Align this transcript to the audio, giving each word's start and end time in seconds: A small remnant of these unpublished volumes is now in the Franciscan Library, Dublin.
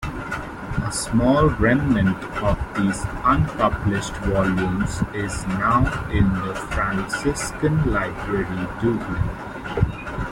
A 0.83 0.91
small 0.91 1.45
remnant 1.47 2.17
of 2.41 2.57
these 2.75 3.03
unpublished 3.23 4.15
volumes 4.15 5.03
is 5.13 5.45
now 5.45 6.09
in 6.09 6.27
the 6.47 6.55
Franciscan 6.55 7.93
Library, 7.93 8.65
Dublin. 8.81 10.17